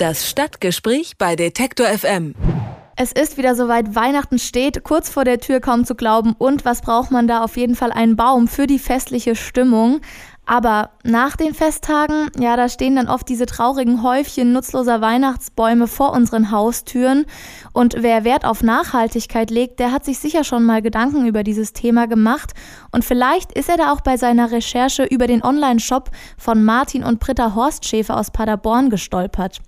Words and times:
Das 0.00 0.26
Stadtgespräch 0.26 1.18
bei 1.18 1.36
Detektor 1.36 1.86
FM. 1.86 2.34
Es 2.96 3.12
ist 3.12 3.36
wieder 3.36 3.54
soweit, 3.54 3.94
Weihnachten 3.94 4.38
steht, 4.38 4.82
kurz 4.82 5.10
vor 5.10 5.26
der 5.26 5.40
Tür 5.40 5.60
kaum 5.60 5.84
zu 5.84 5.94
glauben. 5.94 6.34
Und 6.38 6.64
was 6.64 6.80
braucht 6.80 7.10
man 7.10 7.28
da? 7.28 7.44
Auf 7.44 7.58
jeden 7.58 7.74
Fall 7.74 7.92
einen 7.92 8.16
Baum 8.16 8.48
für 8.48 8.66
die 8.66 8.78
festliche 8.78 9.36
Stimmung. 9.36 10.00
Aber 10.50 10.90
nach 11.04 11.36
den 11.36 11.54
Festtagen, 11.54 12.28
ja, 12.36 12.56
da 12.56 12.68
stehen 12.68 12.96
dann 12.96 13.08
oft 13.08 13.28
diese 13.28 13.46
traurigen 13.46 14.02
Häufchen 14.02 14.52
nutzloser 14.52 15.00
Weihnachtsbäume 15.00 15.86
vor 15.86 16.12
unseren 16.12 16.50
Haustüren. 16.50 17.26
Und 17.72 17.94
wer 18.00 18.24
Wert 18.24 18.44
auf 18.44 18.60
Nachhaltigkeit 18.64 19.52
legt, 19.52 19.78
der 19.78 19.92
hat 19.92 20.04
sich 20.04 20.18
sicher 20.18 20.42
schon 20.42 20.64
mal 20.64 20.82
Gedanken 20.82 21.24
über 21.24 21.44
dieses 21.44 21.72
Thema 21.72 22.08
gemacht. 22.08 22.54
Und 22.90 23.04
vielleicht 23.04 23.52
ist 23.52 23.68
er 23.68 23.76
da 23.76 23.92
auch 23.92 24.00
bei 24.00 24.16
seiner 24.16 24.50
Recherche 24.50 25.04
über 25.04 25.28
den 25.28 25.44
Online-Shop 25.44 26.10
von 26.36 26.64
Martin 26.64 27.04
und 27.04 27.20
Britta 27.20 27.54
Horstschäfer 27.54 28.16
aus 28.16 28.32
Paderborn 28.32 28.90
gestolpert. 28.90 29.60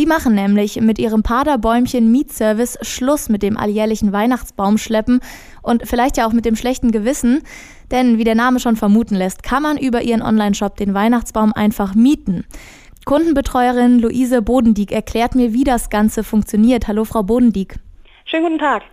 Die 0.00 0.06
machen 0.06 0.34
nämlich 0.34 0.80
mit 0.80 0.98
ihrem 0.98 1.22
Paderbäumchen 1.22 2.10
Mietservice 2.10 2.78
Schluss 2.80 3.28
mit 3.28 3.42
dem 3.42 3.58
alljährlichen 3.58 4.14
Weihnachtsbaumschleppen 4.14 5.20
und 5.60 5.86
vielleicht 5.86 6.16
ja 6.16 6.26
auch 6.26 6.32
mit 6.32 6.46
dem 6.46 6.56
schlechten 6.56 6.90
Gewissen. 6.90 7.42
Denn 7.90 8.16
wie 8.16 8.24
der 8.24 8.34
Name 8.34 8.60
schon 8.60 8.76
vermuten 8.76 9.14
lässt, 9.14 9.42
kann 9.42 9.62
man 9.62 9.76
über 9.76 10.00
ihren 10.00 10.22
Online-Shop 10.22 10.78
den 10.78 10.94
Weihnachtsbaum 10.94 11.52
einfach 11.52 11.94
mieten. 11.94 12.46
Kundenbetreuerin 13.04 13.98
Luise 13.98 14.40
Bodendieck 14.40 14.90
erklärt 14.90 15.34
mir, 15.34 15.52
wie 15.52 15.64
das 15.64 15.90
Ganze 15.90 16.24
funktioniert. 16.24 16.88
Hallo, 16.88 17.04
Frau 17.04 17.22
Bodendieck. 17.22 17.76
Schönen 18.24 18.44
guten 18.44 18.58
Tag. 18.58 18.84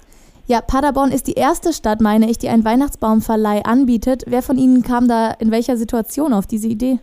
Ja, 0.47 0.59
Paderborn 0.59 1.13
ist 1.13 1.27
die 1.27 1.35
erste 1.35 1.71
Stadt, 1.71 2.01
meine 2.01 2.29
ich, 2.29 2.37
die 2.37 2.49
einen 2.49 2.65
Weihnachtsbaumverleih 2.65 3.63
anbietet. 3.63 4.25
Wer 4.27 4.41
von 4.41 4.57
Ihnen 4.57 4.83
kam 4.83 5.07
da 5.07 5.31
in 5.31 5.51
welcher 5.51 5.77
Situation 5.77 6.33
auf 6.33 6.47
diese 6.47 6.67
Idee? 6.67 6.99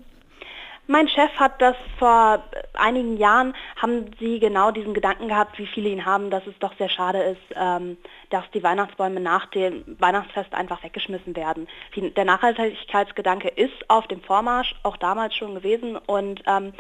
Mein 0.87 1.09
Chef 1.09 1.31
hat 1.37 1.63
das 1.63 1.77
vor 1.99 2.45
einigen 2.75 3.17
Jahren, 3.17 3.55
haben 3.81 4.11
sie 4.21 4.39
genau 4.39 4.71
diesen 4.71 4.93
Gedanken 4.93 5.29
gehabt, 5.29 5.59
wie 5.59 5.67
viele 5.67 5.89
ihn 5.89 6.05
haben, 6.05 6.29
dass 6.29 6.47
es 6.47 6.59
doch 6.59 6.77
sehr 6.77 6.91
schade 6.91 7.23
ist, 7.23 7.57
ähm, 7.57 7.97
dass 8.29 8.45
die 8.53 8.63
Weihnachtsbäume 8.63 9.19
nach 9.19 9.47
dem 9.47 9.83
Weihnachtsfest 9.99 10.53
einfach 10.53 10.83
weggeschmissen 10.85 11.35
werden. 11.37 11.69
Der 11.97 12.25
Nachhaltigkeitsgedanke 12.27 13.49
ist 13.49 13.89
auf 13.89 14.07
dem 14.09 14.21
Vormarsch, 14.21 14.75
auch 14.83 14.99
damals 14.99 15.35
schon 15.35 15.55
gewesen 15.55 15.97
und 15.97 16.43
ähm, 16.47 16.75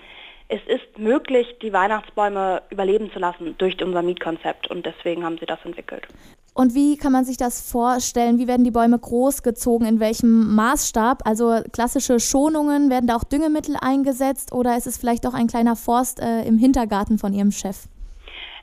es 0.48 0.60
ist 0.66 0.98
möglich, 0.98 1.56
die 1.62 1.72
Weihnachtsbäume 1.72 2.62
überleben 2.68 3.10
zu 3.10 3.18
lassen 3.18 3.56
durch 3.56 3.82
unser 3.82 4.02
Mietkonzept 4.02 4.70
und 4.70 4.84
deswegen 4.84 5.24
haben 5.24 5.38
sie 5.38 5.46
das 5.46 5.64
entwickelt. 5.64 6.06
Und 6.54 6.74
wie 6.74 6.96
kann 6.96 7.10
man 7.10 7.24
sich 7.24 7.36
das 7.36 7.68
vorstellen? 7.68 8.38
Wie 8.38 8.46
werden 8.46 8.62
die 8.62 8.70
Bäume 8.70 8.96
großgezogen? 8.96 9.88
In 9.88 9.98
welchem 9.98 10.54
Maßstab? 10.54 11.26
Also 11.26 11.60
klassische 11.72 12.20
Schonungen, 12.20 12.90
werden 12.90 13.08
da 13.08 13.16
auch 13.16 13.24
Düngemittel 13.24 13.76
eingesetzt 13.80 14.52
oder 14.52 14.76
ist 14.76 14.86
es 14.86 14.96
vielleicht 14.96 15.26
auch 15.26 15.34
ein 15.34 15.48
kleiner 15.48 15.74
Forst 15.74 16.20
äh, 16.20 16.42
im 16.42 16.56
Hintergarten 16.56 17.18
von 17.18 17.32
Ihrem 17.32 17.50
Chef? 17.50 17.88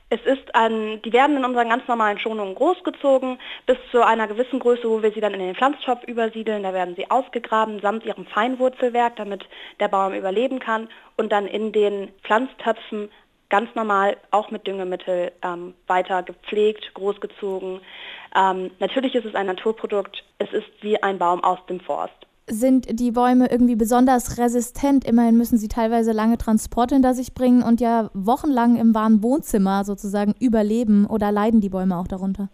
Es 0.10 0.22
ist 0.26 0.56
ein, 0.56 1.02
die 1.04 1.14
werden 1.14 1.38
in 1.38 1.46
unseren 1.46 1.70
ganz 1.70 1.88
normalen 1.88 2.20
Schonungen 2.20 2.56
großgezogen, 2.56 3.40
bis 3.66 3.78
zu 3.92 4.06
einer 4.06 4.28
gewissen 4.28 4.60
Größe, 4.60 4.90
wo 4.90 5.02
wir 5.02 5.12
sie 5.12 5.22
dann 5.22 5.34
in 5.34 5.40
den 5.40 5.56
Pflanztopf 5.56 6.04
übersiedeln. 6.06 6.64
Da 6.64 6.74
werden 6.74 6.96
sie 6.96 7.10
ausgegraben, 7.10 7.80
samt 7.82 8.06
ihrem 8.06 8.26
Feinwurzelwerk, 8.26 9.16
damit 9.18 9.46
der 9.80 9.88
Baum 9.90 10.14
überleben 10.14 10.60
kann. 10.60 10.90
Und 11.16 11.32
dann 11.32 11.48
in 11.48 11.72
den 11.72 12.10
Pflanztöpfen 12.24 13.10
ganz 13.52 13.70
normal 13.76 14.18
auch 14.32 14.50
mit 14.50 14.66
Düngemittel 14.66 15.32
ähm, 15.44 15.76
weiter 15.86 16.24
gepflegt, 16.24 16.92
großgezogen. 16.96 17.82
Ähm, 18.36 18.72
natürlich 18.80 19.14
ist 19.14 19.26
es 19.26 19.36
ein 19.36 19.46
Naturprodukt. 19.46 20.24
Es 20.40 20.52
ist 20.54 20.68
wie 20.80 21.02
ein 21.04 21.20
Baum 21.20 21.44
aus 21.44 21.60
dem 21.70 21.82
Forst. 21.82 22.16
Sind 22.48 23.00
die 23.00 23.12
Bäume 23.12 23.52
irgendwie 23.52 23.76
besonders 23.76 24.40
resistent? 24.40 25.06
Immerhin 25.06 25.38
müssen 25.38 25.58
sie 25.58 25.68
teilweise 25.68 26.12
lange 26.12 26.38
Transporte 26.38 26.96
hinter 26.96 27.14
sich 27.14 27.34
bringen 27.34 27.62
und 27.62 27.80
ja 27.80 28.10
wochenlang 28.14 28.78
im 28.78 28.96
warmen 28.96 29.22
Wohnzimmer 29.22 29.84
sozusagen 29.84 30.34
überleben 30.40 31.06
oder 31.06 31.32
leiden 31.32 31.62
die 31.62 31.70
Bäume 31.70 31.98
auch 31.98 32.08
darunter? 32.08 32.50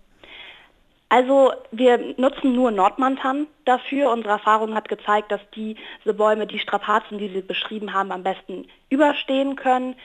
Also 1.09 1.53
wir 1.71 2.15
nutzen 2.17 2.53
nur 2.53 2.71
Nordmantan 2.71 3.47
dafür. 3.65 4.11
Unsere 4.11 4.33
Erfahrung 4.33 4.75
hat 4.75 4.89
gezeigt, 4.89 5.31
dass 5.31 5.41
diese 5.55 6.13
Bäume 6.13 6.47
die 6.47 6.59
Strapazen, 6.59 7.17
die 7.17 7.29
Sie 7.29 7.41
beschrieben 7.41 7.93
haben, 7.93 8.11
am 8.11 8.23
besten 8.23 8.67
überstehen 8.89 9.55
können. 9.55 9.95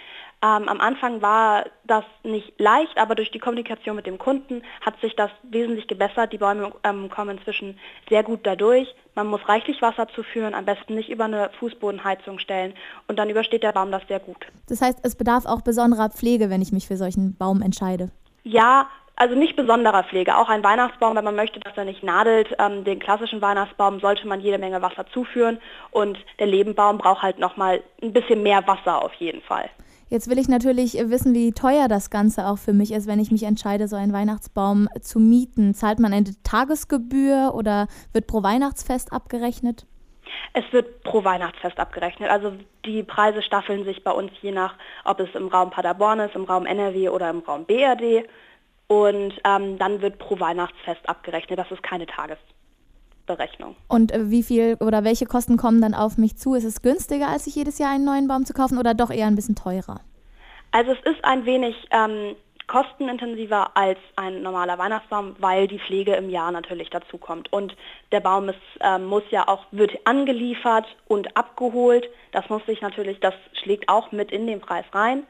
Ähm, 0.44 0.68
am 0.68 0.80
Anfang 0.80 1.22
war 1.22 1.66
das 1.84 2.04
nicht 2.24 2.58
leicht, 2.58 2.98
aber 2.98 3.14
durch 3.14 3.30
die 3.30 3.38
Kommunikation 3.38 3.94
mit 3.94 4.06
dem 4.06 4.18
Kunden 4.18 4.62
hat 4.80 5.00
sich 5.00 5.14
das 5.14 5.30
wesentlich 5.44 5.86
gebessert. 5.86 6.32
Die 6.32 6.38
Bäume 6.38 6.72
ähm, 6.82 7.08
kommen 7.10 7.38
inzwischen 7.38 7.78
sehr 8.08 8.24
gut 8.24 8.40
dadurch. 8.42 8.92
Man 9.14 9.28
muss 9.28 9.48
reichlich 9.48 9.80
Wasser 9.82 10.08
zuführen, 10.08 10.54
am 10.54 10.64
besten 10.64 10.96
nicht 10.96 11.10
über 11.10 11.24
eine 11.24 11.50
Fußbodenheizung 11.60 12.40
stellen 12.40 12.74
und 13.06 13.20
dann 13.20 13.30
übersteht 13.30 13.62
der 13.62 13.72
Baum 13.72 13.92
das 13.92 14.02
sehr 14.08 14.18
gut. 14.18 14.44
Das 14.68 14.82
heißt, 14.82 14.98
es 15.04 15.14
bedarf 15.14 15.46
auch 15.46 15.60
besonderer 15.60 16.10
Pflege, 16.10 16.50
wenn 16.50 16.60
ich 16.60 16.72
mich 16.72 16.88
für 16.88 16.96
solchen 16.96 17.36
Baum 17.36 17.62
entscheide. 17.62 18.10
Ja, 18.42 18.88
also 19.22 19.36
nicht 19.36 19.54
besonderer 19.54 20.02
Pflege. 20.02 20.36
Auch 20.36 20.48
ein 20.48 20.64
Weihnachtsbaum, 20.64 21.14
wenn 21.14 21.24
man 21.24 21.36
möchte, 21.36 21.60
dass 21.60 21.76
er 21.76 21.84
nicht 21.84 22.02
nadelt, 22.02 22.48
ähm, 22.58 22.82
den 22.82 22.98
klassischen 22.98 23.40
Weihnachtsbaum 23.40 24.00
sollte 24.00 24.26
man 24.26 24.40
jede 24.40 24.58
Menge 24.58 24.82
Wasser 24.82 25.06
zuführen 25.14 25.58
und 25.92 26.18
der 26.40 26.48
Lebenbaum 26.48 26.98
braucht 26.98 27.22
halt 27.22 27.38
nochmal 27.38 27.84
ein 28.02 28.12
bisschen 28.12 28.42
mehr 28.42 28.66
Wasser 28.66 29.00
auf 29.00 29.14
jeden 29.14 29.40
Fall. 29.42 29.70
Jetzt 30.08 30.28
will 30.28 30.38
ich 30.38 30.48
natürlich 30.48 30.94
wissen, 30.94 31.34
wie 31.34 31.52
teuer 31.52 31.86
das 31.86 32.10
Ganze 32.10 32.48
auch 32.48 32.58
für 32.58 32.72
mich 32.72 32.92
ist, 32.92 33.06
wenn 33.06 33.20
ich 33.20 33.30
mich 33.30 33.44
entscheide, 33.44 33.86
so 33.86 33.94
einen 33.94 34.12
Weihnachtsbaum 34.12 34.88
zu 35.00 35.20
mieten. 35.20 35.72
Zahlt 35.72 36.00
man 36.00 36.12
eine 36.12 36.30
Tagesgebühr 36.42 37.52
oder 37.54 37.86
wird 38.12 38.26
pro 38.26 38.42
Weihnachtsfest 38.42 39.12
abgerechnet? 39.12 39.86
Es 40.52 40.64
wird 40.72 41.04
pro 41.04 41.24
Weihnachtsfest 41.24 41.78
abgerechnet. 41.78 42.28
Also 42.28 42.52
die 42.84 43.04
Preise 43.04 43.40
staffeln 43.40 43.84
sich 43.84 44.02
bei 44.02 44.10
uns 44.10 44.32
je 44.42 44.50
nach, 44.50 44.74
ob 45.04 45.20
es 45.20 45.32
im 45.34 45.46
Raum 45.46 45.70
Paderborn 45.70 46.18
ist, 46.18 46.34
im 46.34 46.44
Raum 46.44 46.66
NRW 46.66 47.08
oder 47.08 47.30
im 47.30 47.38
Raum 47.38 47.64
BRD. 47.64 48.26
Und 48.92 49.34
ähm, 49.44 49.78
dann 49.78 50.02
wird 50.02 50.18
pro 50.18 50.38
Weihnachtsfest 50.38 51.08
abgerechnet. 51.08 51.58
Das 51.58 51.70
ist 51.70 51.82
keine 51.82 52.06
Tagesgebühr. 52.06 52.52
Berechnung. 53.24 53.76
Und 53.86 54.10
äh, 54.10 54.30
wie 54.30 54.42
viel 54.42 54.76
oder 54.80 55.04
welche 55.04 55.26
Kosten 55.26 55.56
kommen 55.56 55.80
dann 55.80 55.94
auf 55.94 56.18
mich 56.18 56.36
zu? 56.36 56.54
Ist 56.54 56.64
es 56.64 56.82
günstiger, 56.82 57.28
als 57.28 57.44
sich 57.44 57.54
jedes 57.54 57.78
Jahr 57.78 57.92
einen 57.92 58.04
neuen 58.04 58.26
Baum 58.26 58.44
zu 58.44 58.52
kaufen 58.52 58.78
oder 58.78 58.94
doch 58.94 59.10
eher 59.10 59.28
ein 59.28 59.36
bisschen 59.36 59.54
teurer? 59.54 60.00
Also 60.72 60.90
es 60.90 60.98
ist 61.04 61.24
ein 61.24 61.46
wenig 61.46 61.76
ähm, 61.92 62.34
kostenintensiver 62.66 63.76
als 63.76 63.98
ein 64.16 64.42
normaler 64.42 64.76
Weihnachtsbaum, 64.76 65.36
weil 65.38 65.68
die 65.68 65.78
Pflege 65.78 66.14
im 66.16 66.30
Jahr 66.30 66.50
natürlich 66.50 66.90
dazu 66.90 67.16
kommt. 67.16 67.52
Und 67.52 67.76
der 68.10 68.20
Baum 68.20 68.48
ist, 68.48 68.58
ähm, 68.80 69.04
muss 69.04 69.24
ja 69.30 69.46
auch, 69.46 69.66
wird 69.70 69.92
angeliefert 70.04 70.86
und 71.06 71.36
abgeholt. 71.36 72.08
Das 72.32 72.48
muss 72.48 72.64
sich 72.66 72.80
natürlich, 72.80 73.20
das 73.20 73.34
schlägt 73.62 73.88
auch 73.88 74.10
mit 74.10 74.32
in 74.32 74.46
den 74.46 74.60
Preis 74.60 74.84
rein. 74.92 75.24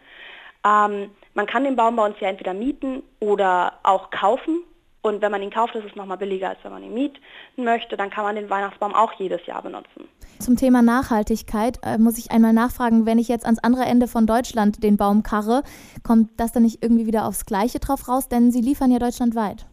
Ähm, 0.65 1.11
man 1.34 1.47
kann 1.47 1.65
den 1.65 1.76
Baum 1.76 1.97
bei 1.97 2.06
uns 2.06 2.16
ja 2.20 2.28
entweder 2.28 2.54
mieten 2.54 3.03
oder 3.20 3.75
auch 3.82 4.10
kaufen. 4.10 4.62
Und 5.04 5.20
wenn 5.20 5.32
man 5.32 5.43
ihn 5.43 5.50
kauft, 5.50 5.75
ist 5.75 5.84
es 5.84 5.97
nochmal 5.97 6.16
billiger, 6.16 6.50
als 6.50 6.60
wenn 6.62 6.70
man 6.70 6.82
ihn 6.84 6.94
mieten 6.94 7.19
möchte. 7.56 7.97
Dann 7.97 8.10
kann 8.10 8.25
man 8.25 8.37
den 8.37 8.48
Weihnachtsbaum 8.48 8.94
auch 8.94 9.12
jedes 9.15 9.44
Jahr 9.47 9.60
benutzen. 9.60 10.09
Zum 10.38 10.56
Thema 10.56 10.81
Nachhaltigkeit 10.81 11.78
äh, 11.82 11.98
muss 11.98 12.19
ich 12.19 12.31
einmal 12.31 12.53
nachfragen, 12.53 13.04
wenn 13.04 13.19
ich 13.19 13.28
jetzt 13.28 13.44
ans 13.44 13.59
andere 13.62 13.82
Ende 13.82 14.06
von 14.06 14.26
Deutschland 14.26 14.82
den 14.84 14.97
Baum 14.97 15.25
karre, 15.25 15.62
kommt 16.04 16.31
das 16.38 16.53
dann 16.53 16.62
nicht 16.62 16.82
irgendwie 16.82 17.06
wieder 17.06 17.26
aufs 17.26 17.47
Gleiche 17.47 17.81
drauf 17.81 18.09
raus? 18.09 18.28
Denn 18.28 18.53
Sie 18.53 18.60
liefern 18.60 18.92
ja 18.92 19.00
deutschlandweit. 19.00 19.66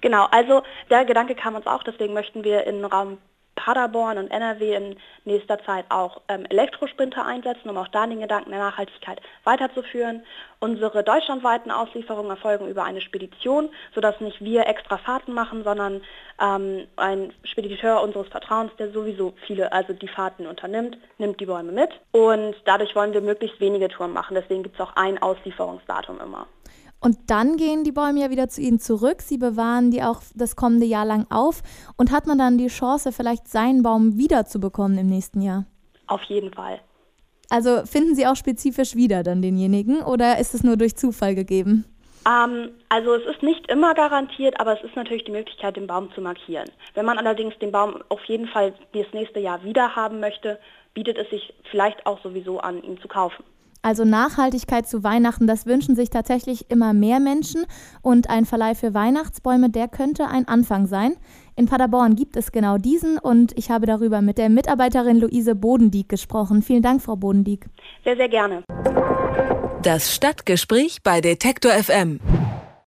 Genau, 0.00 0.26
also 0.30 0.62
der 0.88 1.04
Gedanke 1.04 1.34
kam 1.34 1.56
uns 1.56 1.66
auch, 1.66 1.82
deswegen 1.82 2.14
möchten 2.14 2.44
wir 2.44 2.64
in 2.66 2.84
Raum 2.84 3.18
Paderborn 3.60 4.16
und 4.16 4.30
NRW 4.30 4.74
in 4.74 4.96
nächster 5.24 5.62
Zeit 5.64 5.84
auch 5.90 6.22
ähm, 6.28 6.46
Elektrosprinter 6.48 7.26
einsetzen, 7.26 7.68
um 7.68 7.76
auch 7.76 7.88
da 7.88 8.06
den 8.06 8.20
Gedanken 8.20 8.50
der 8.50 8.58
Nachhaltigkeit 8.58 9.20
weiterzuführen. 9.44 10.22
Unsere 10.60 11.04
deutschlandweiten 11.04 11.70
Auslieferungen 11.70 12.30
erfolgen 12.30 12.68
über 12.68 12.84
eine 12.84 13.02
Spedition, 13.02 13.68
sodass 13.94 14.20
nicht 14.20 14.42
wir 14.42 14.66
extra 14.66 14.96
Fahrten 14.96 15.34
machen, 15.34 15.62
sondern 15.62 16.00
ähm, 16.40 16.86
ein 16.96 17.32
Spediteur 17.44 18.02
unseres 18.02 18.28
Vertrauens, 18.28 18.72
der 18.78 18.90
sowieso 18.92 19.34
viele, 19.46 19.72
also 19.72 19.92
die 19.92 20.08
Fahrten 20.08 20.46
unternimmt, 20.46 20.96
nimmt 21.18 21.38
die 21.38 21.46
Bäume 21.46 21.72
mit. 21.72 21.90
Und 22.12 22.56
dadurch 22.64 22.96
wollen 22.96 23.12
wir 23.12 23.20
möglichst 23.20 23.60
wenige 23.60 23.88
Touren 23.88 24.12
machen. 24.12 24.34
Deswegen 24.34 24.62
gibt 24.62 24.76
es 24.76 24.80
auch 24.80 24.96
ein 24.96 25.20
Auslieferungsdatum 25.20 26.18
immer. 26.20 26.46
Und 27.00 27.16
dann 27.28 27.56
gehen 27.56 27.82
die 27.82 27.92
Bäume 27.92 28.20
ja 28.20 28.30
wieder 28.30 28.48
zu 28.48 28.60
ihnen 28.60 28.78
zurück. 28.78 29.22
Sie 29.22 29.38
bewahren 29.38 29.90
die 29.90 30.02
auch 30.02 30.20
das 30.34 30.54
kommende 30.54 30.86
Jahr 30.86 31.06
lang 31.06 31.26
auf. 31.30 31.62
Und 31.96 32.12
hat 32.12 32.26
man 32.26 32.38
dann 32.38 32.58
die 32.58 32.68
Chance, 32.68 33.12
vielleicht 33.12 33.48
seinen 33.48 33.82
Baum 33.82 34.18
wiederzubekommen 34.18 34.98
im 34.98 35.08
nächsten 35.08 35.40
Jahr? 35.40 35.64
Auf 36.06 36.22
jeden 36.24 36.52
Fall. 36.52 36.80
Also 37.48 37.84
finden 37.84 38.14
Sie 38.14 38.26
auch 38.26 38.36
spezifisch 38.36 38.94
wieder 38.94 39.22
dann 39.22 39.42
denjenigen 39.42 40.02
oder 40.02 40.38
ist 40.38 40.54
es 40.54 40.62
nur 40.62 40.76
durch 40.76 40.96
Zufall 40.96 41.34
gegeben? 41.34 41.84
Ähm, 42.26 42.70
also 42.88 43.14
es 43.14 43.24
ist 43.26 43.42
nicht 43.42 43.68
immer 43.70 43.94
garantiert, 43.94 44.60
aber 44.60 44.78
es 44.78 44.84
ist 44.84 44.94
natürlich 44.94 45.24
die 45.24 45.32
Möglichkeit, 45.32 45.76
den 45.76 45.86
Baum 45.86 46.12
zu 46.12 46.20
markieren. 46.20 46.70
Wenn 46.94 47.06
man 47.06 47.18
allerdings 47.18 47.58
den 47.58 47.72
Baum 47.72 48.02
auf 48.08 48.22
jeden 48.24 48.46
Fall 48.46 48.74
das 48.92 49.06
nächste 49.12 49.40
Jahr 49.40 49.64
wieder 49.64 49.96
haben 49.96 50.20
möchte, 50.20 50.58
bietet 50.94 51.18
es 51.18 51.30
sich 51.30 51.54
vielleicht 51.70 52.04
auch 52.06 52.22
sowieso 52.22 52.60
an, 52.60 52.82
ihn 52.82 53.00
zu 53.00 53.08
kaufen. 53.08 53.44
Also 53.82 54.04
Nachhaltigkeit 54.04 54.86
zu 54.86 55.02
Weihnachten, 55.02 55.46
das 55.46 55.64
wünschen 55.64 55.96
sich 55.96 56.10
tatsächlich 56.10 56.70
immer 56.70 56.92
mehr 56.92 57.18
Menschen 57.18 57.64
und 58.02 58.28
ein 58.28 58.44
Verleih 58.44 58.74
für 58.74 58.92
Weihnachtsbäume, 58.92 59.70
der 59.70 59.88
könnte 59.88 60.28
ein 60.28 60.46
Anfang 60.46 60.86
sein. 60.86 61.14
In 61.56 61.66
Paderborn 61.66 62.14
gibt 62.14 62.36
es 62.36 62.52
genau 62.52 62.76
diesen 62.76 63.18
und 63.18 63.56
ich 63.56 63.70
habe 63.70 63.86
darüber 63.86 64.20
mit 64.20 64.38
der 64.38 64.50
Mitarbeiterin 64.50 65.18
Luise 65.18 65.54
Bodendieck 65.54 66.08
gesprochen. 66.08 66.62
Vielen 66.62 66.82
Dank, 66.82 67.02
Frau 67.02 67.16
Bodendieck. 67.16 67.66
Sehr, 68.04 68.16
sehr 68.16 68.28
gerne. 68.28 68.64
Das 69.82 70.14
Stadtgespräch 70.14 70.98
bei 71.02 71.22
Detektor 71.22 71.72
FM. 71.72 72.20